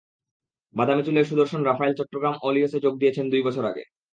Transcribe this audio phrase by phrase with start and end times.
[0.75, 3.83] বাদামি চুলের সুদর্শন রাফায়েল চট্টগ্রাম আলিয়ঁসে যোগ দিয়েছিলেন দুই বছর আগে।